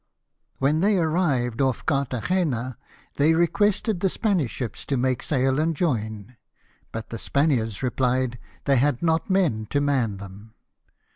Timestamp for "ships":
4.49-4.83